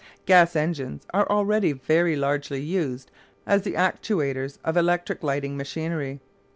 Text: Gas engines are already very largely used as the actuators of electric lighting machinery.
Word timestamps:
Gas 0.25 0.55
engines 0.55 1.05
are 1.13 1.29
already 1.29 1.73
very 1.73 2.15
largely 2.15 2.59
used 2.59 3.11
as 3.45 3.61
the 3.61 3.73
actuators 3.73 4.57
of 4.65 4.75
electric 4.75 5.21
lighting 5.21 5.55
machinery. 5.55 6.19